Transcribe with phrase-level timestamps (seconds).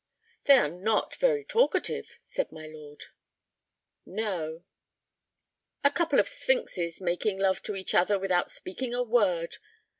[0.45, 3.03] "They are not very talkative," said my lord.
[4.03, 4.63] "No."
[5.83, 9.57] "A couple of sphinxes making love to each other without speaking a word!